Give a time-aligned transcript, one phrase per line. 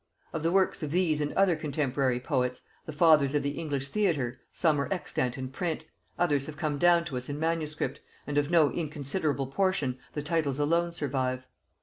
[0.33, 4.39] Of the works of these and other contemporary poets, the fathers of the English theatre,
[4.51, 5.85] some are extant in print,
[6.17, 10.57] others have come down to us in manuscript, and of no inconsiderable portion the titles
[10.57, 11.45] alone survive.